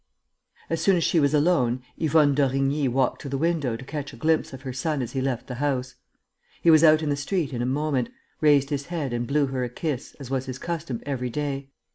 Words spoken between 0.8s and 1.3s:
soon as she